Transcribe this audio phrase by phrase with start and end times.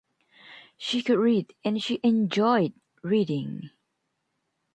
[0.79, 3.69] She could read and she enjoyed reading.